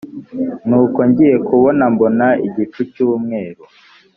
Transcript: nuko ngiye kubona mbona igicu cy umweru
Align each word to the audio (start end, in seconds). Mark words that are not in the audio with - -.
nuko 0.67 0.99
ngiye 1.09 1.37
kubona 1.47 1.83
mbona 1.93 2.27
igicu 2.47 2.81
cy 2.93 2.99
umweru 3.09 3.63